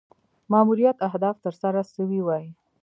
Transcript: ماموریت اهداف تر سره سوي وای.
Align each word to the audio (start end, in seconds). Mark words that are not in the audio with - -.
ماموریت 0.51 0.97
اهداف 1.09 1.35
تر 1.45 1.53
سره 1.61 1.79
سوي 1.93 2.19
وای. 2.23 2.45